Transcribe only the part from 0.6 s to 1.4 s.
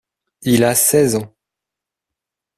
a seize ans.